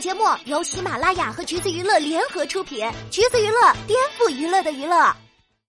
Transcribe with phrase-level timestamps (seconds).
[0.00, 4.96] 节目由喜马拉雅和橘子娱乐联合出品，橘子娱乐颠覆娱乐的娱乐。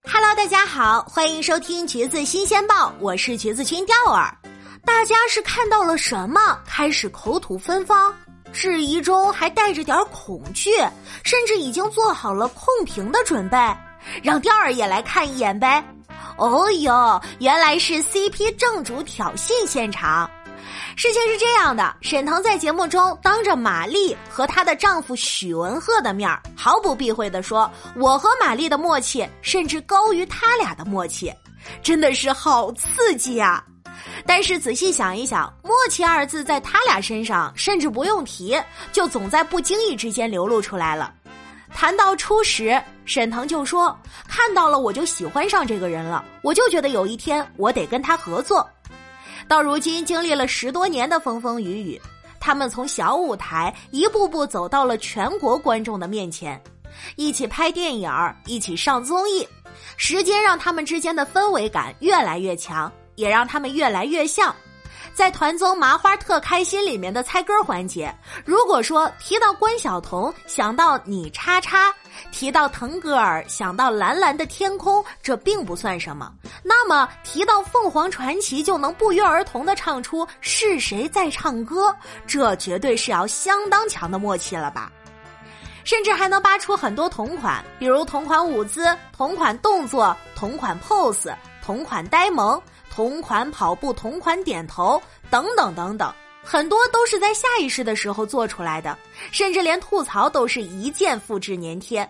[0.04, 4.32] Hello，大家好，欢迎收听橘子新鲜报，我是橘子君钓儿。
[4.84, 8.14] 大家是看到了什么开始口吐芬芳，
[8.52, 10.76] 质疑中还带着点恐惧，
[11.24, 13.58] 甚至已经做好了控评的准备？
[14.22, 15.84] 让钓儿也来看一眼呗。
[16.38, 20.30] 哦哟，原来是 CP 正主挑衅现场。
[20.96, 31.32] 事情是这样的，沈腾在节目中当着马丽和她的丈夫许文赫的面毫不避讳的说：“我和马丽的默契甚至高于他俩的默契，
[31.82, 33.64] 真的是好刺激啊！”
[34.26, 38.60] 但是仔细想一想，“默契”二字在他俩身上甚至不用提，
[38.92, 41.12] 就总在不经意之间流露出来了。
[41.72, 48.68] 谈到初识，沈腾就说：“看到了我就喜欢上这个人了，我就觉得有一天我得跟他合作。”
[49.50, 52.00] 到如今，经历了十多年的风风雨雨，
[52.38, 56.62] 他们从小舞台一步步走到了全国观众的面前，
[57.16, 58.08] 一起拍电影，
[58.46, 59.44] 一起上综艺。
[59.96, 64.54] 时间让他们之间的氛围感越来越强，也让他们越来越像。
[65.20, 68.10] 在团综《麻花特开心》里面的猜歌环节，
[68.42, 71.94] 如果说提到关晓彤，想到你叉叉。
[72.32, 76.32] 提到腾格尔，想到蓝蓝的天空，这并不算什么。
[76.62, 81.94] 那么提到凤凰传奇，就能不约而同的唱出是谁在唱歌，
[82.26, 84.90] 这绝对是要相当强的默契了吧？
[85.84, 92.60] 甚至还能扒出很多同款，比如同款舞姿、同款动作、同款 pose、同款呆萌、
[92.90, 96.12] 同款跑步、同款点头等等等等。
[96.42, 98.96] 很多都是在下意识的时候做出来的，
[99.30, 102.08] 甚至连吐槽都是一键复制粘贴。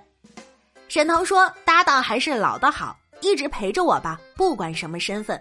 [0.88, 5.40] 沈腾说：“搭档还是老的好，一直陪着我吧，不管什么身份，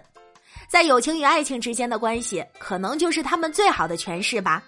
[0.68, 4.62] 在友情与爱情之间的关系，可能就是他们最好的诠释吧。”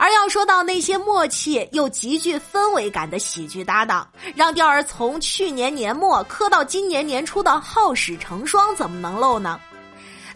[0.00, 9.60] 而要说到那些默契又极具氛围感的喜剧搭档，让钓儿从去年年末磕到今年年初的好史成双，怎么能漏呢？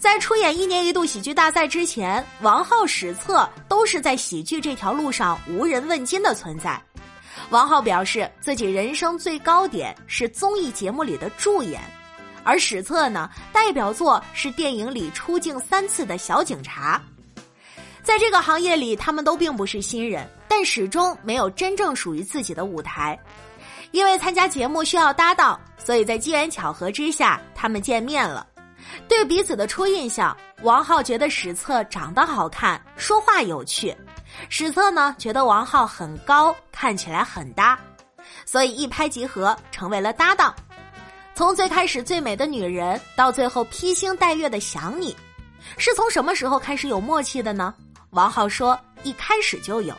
[0.03, 6.83] 在出演一年一度喜剧大赛之前，王浩、史册都是在喜剧这条路上无人问津的存在。
[7.51, 11.81] 王浩表示自己人生最高点是综艺节目里的助演，
[12.43, 17.01] 而史册呢，代表作是电影里出镜三次的小警察。
[18.03, 23.17] 在这个行业里，他们都并不是新人，但始终没有真正属于自己的舞台。
[23.93, 28.49] 因为参加节目需要搭档，所以在机缘巧合之下，他们见面了。
[29.09, 33.95] 对彼此的初印象，王浩觉得史册长得好看，说话有趣；
[34.49, 37.79] 史册呢觉得王浩很高，看起来很搭，
[38.45, 40.55] 所以一拍即合，成为了搭档。
[41.35, 45.17] 从最开始最美的女人，到最后披星戴月的想你，
[45.79, 47.75] 是从什么时候开始有默契的呢？
[48.11, 49.95] 王浩说一开始就有，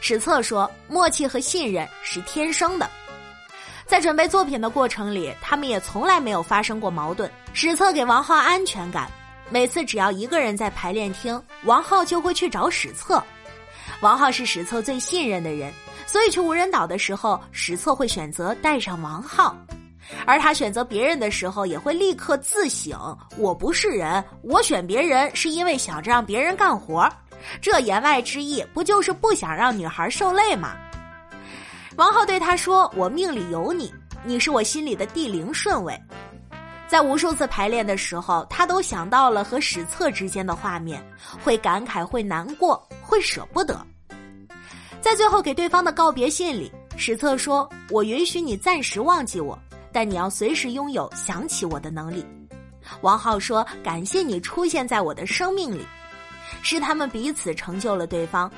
[0.00, 2.88] 史册说默契和信任是天生的。
[3.92, 7.30] 在准备作品的过程里，他们也从来没有发生过矛盾。
[7.52, 9.06] 史册给王浩安全感，
[9.50, 13.22] 每次只要一个人在排练厅，王浩就会去找史册。
[14.00, 15.70] 王浩是史册最信任的人，
[16.06, 19.54] 所以去无人岛的时候，史册会选择带上王浩。
[20.24, 27.06] 而他选择别人的时候，也会立刻自省：我不是人，我选别人是因为想着让别人干活。
[27.60, 30.78] 这言外之意，不就是不想让女孩受累吗？
[31.96, 33.92] 王浩对他说：“我命里有你，
[34.24, 35.98] 你是我心里的第零顺位。”
[36.88, 41.02] 在无数次排练的时候，他都想到了和史册之间的画面，
[41.42, 43.78] 会感慨，会难过，会舍不得。
[45.00, 49.58] 在最后给对方的告别信里，史册说：“我允许你暂时忘记我，
[49.92, 52.24] 但你要随时拥有想起我的能力。”
[53.02, 55.86] 王浩说：“感谢你出现在我的生命里，
[56.62, 58.50] 是他们彼此成就了对方。”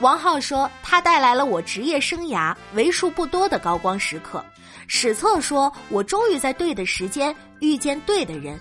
[0.00, 4.44] 王浩说：“他带来了我职业生涯为数不多的高光时刻。”
[4.88, 8.60] 史册说：“我终于在对的时间遇见对的人。”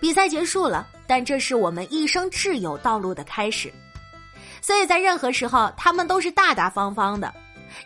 [0.00, 3.72] 比赛结束了，但这是我们一生挚友道路的开始。
[4.60, 7.32] 所以在任何时候，他们都是大大方方的，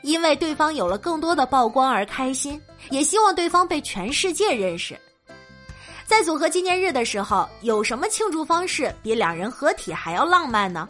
[0.02, 4.98] 因为对方有了更多的曝光而开心，也希望对方被全世界认识。
[6.06, 10.88] 在组合纪念日的时候，有什么庆祝方式比两人合体还要浪漫呢？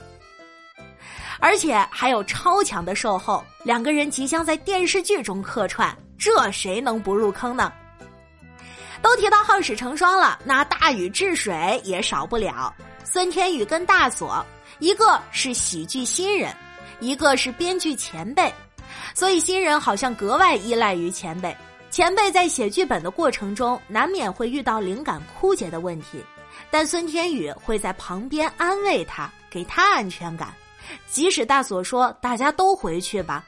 [1.41, 7.73] 而且还有超强的售后，两个人即将在电视剧中客串，这谁能不入坑呢？
[9.03, 12.73] 都提到好事成双了，那大禹治水也少不了。
[13.03, 14.45] 孙天宇跟大锁，
[14.79, 16.55] 一个是喜剧新人，
[17.01, 18.53] 一个是编剧前辈，
[19.15, 21.57] 所以新人好像格外依赖于前辈。
[21.91, 26.23] 前辈在写剧本的过程中，难免会遇到灵感枯竭的问题，
[26.71, 30.55] 但孙天宇会在旁边安慰他，给他安全感。
[31.11, 33.45] 即使大锁说大家都回去吧，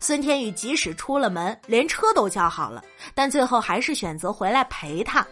[0.00, 2.82] 孙天宇即使出了门，连车都叫好了，
[3.14, 5.26] 但最后还是选择回来陪他。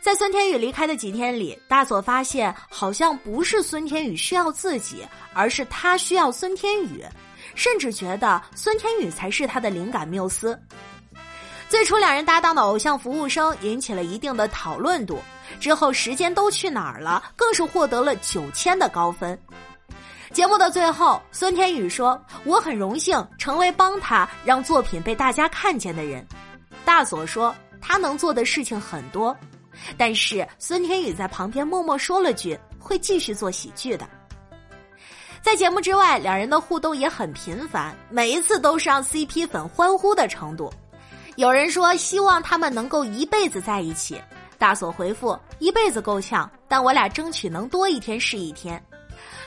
[0.00, 7.04] 在孙天宇离开的几天里，大锁发现好像不是孙天宇需要自己，而是他需要孙天宇，
[7.54, 10.60] 甚至觉得孙天宇才是他的灵感缪斯。
[11.68, 15.20] 最初两人搭档的偶像服务生引起了一定的讨论度，
[15.60, 19.38] 之后时间都去哪儿了，更是获得了九千的高分。
[20.32, 26.26] 节目的最后，孙天宇说：“我很荣幸成为帮他让作品被大家看见的人。”
[26.86, 29.36] 大佐说：“他能做的事情很多。”
[29.98, 34.08] 但是孙天宇在旁边默默说了句：“会继续做喜剧的。”
[35.42, 40.72] 在节目之外，两人的互动也很频繁，每一次都是让 CP 粉欢呼的程度。
[41.36, 44.18] 有人说希望他们能够一辈子在一起，
[44.56, 48.82] 大佐回复：“一辈子够呛，但我俩争取能多一天是一天。”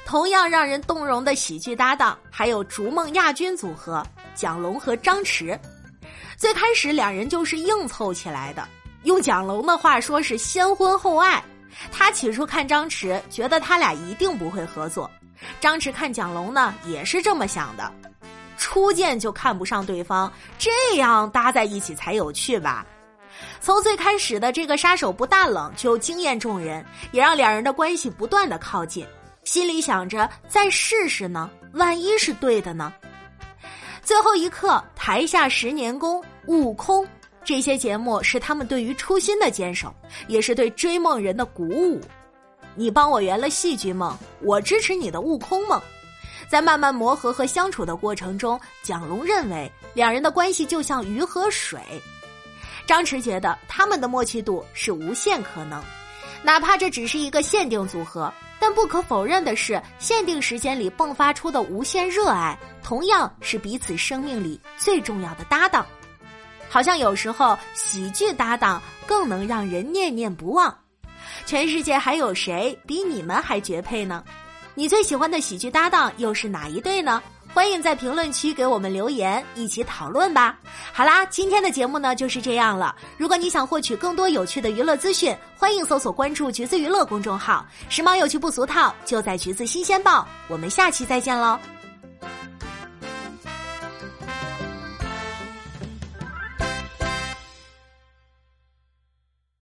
[0.05, 4.05] 同样让人动容的喜剧搭档还有逐梦亚军组合
[4.35, 5.59] 蒋龙和张弛。
[6.37, 8.65] 最开始两人就是硬凑起来的。
[9.03, 11.43] 用蒋龙的话说是先婚后爱，
[11.91, 15.09] 他起初看张弛，觉得他俩一定不会合作；
[15.59, 17.91] 张弛看蒋龙呢，也是这么想的。
[18.57, 22.85] 初见就看不上对方，这样搭在一起才有趣吧？
[23.59, 29.05] 从最开始的这个杀手不大冷就惊艳众人，也让两人的关系不断的靠近。
[29.45, 32.91] 心里想着再试试呢，万一是对的呢？
[34.01, 37.07] 最后一刻，台下十年功，悟空。
[37.43, 39.93] 这些节目是他们对于初心的坚守，
[40.27, 42.01] 也是对追梦人的鼓舞。
[42.73, 45.79] 你帮我圆了戏剧梦，我支持你的悟空梦。
[46.49, 51.79] 在慢慢磨合和相处的过程中，蒋龙认为两人的关系就像鱼和水。
[52.87, 55.83] 张弛觉得他们的默契度是无限可能，
[56.45, 58.31] 哪怕这只是一个限定组合。
[58.57, 65.85] 但不可否认的是，限定时间里迸发出的无限热爱，同样是彼此生命里最重要的搭档。
[66.69, 70.75] 好像有时候喜剧搭档更能让人念念不忘。
[71.45, 74.23] 全世界还有谁比你们还绝配呢？
[74.73, 77.21] 你最喜欢的喜剧搭档又是哪一对呢？
[77.55, 80.59] 欢迎在评论区给我们留言，一起讨论吧。
[80.91, 82.93] 好啦，今天的节目呢就是这样了。
[83.15, 90.27] 如果你想获取更多有趣的娱乐资讯，欢迎搜索关注“橘子娱乐”公众号，时髦有趣不俗套，就在橘子新鲜报。
[90.49, 91.57] 我们下期再见喽。